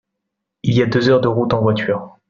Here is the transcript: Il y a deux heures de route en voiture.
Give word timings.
Il 0.63 0.73
y 0.73 0.81
a 0.81 0.87
deux 0.87 1.09
heures 1.09 1.21
de 1.21 1.27
route 1.27 1.53
en 1.53 1.61
voiture. 1.61 2.17